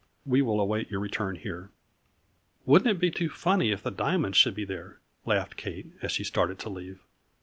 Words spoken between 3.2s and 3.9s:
funny if